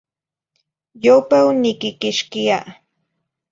Yopeu 1.03 1.47
niquiquixquia 1.61 2.57